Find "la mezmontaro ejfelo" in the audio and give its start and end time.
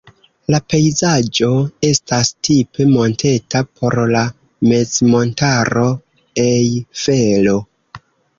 4.17-7.57